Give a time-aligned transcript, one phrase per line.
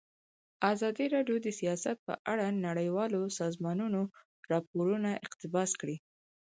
[0.73, 4.01] ازادي راډیو د سیاست په اړه د نړیوالو سازمانونو
[4.51, 5.97] راپورونه اقتباس کړي.